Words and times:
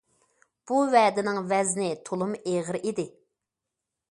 بۇ 0.71 0.79
ۋەدىنىڭ 0.95 1.37
ۋەزنى 1.51 1.91
تولىمۇ 2.09 2.41
ئېغىر 2.55 2.81
ئىدى. 2.83 3.11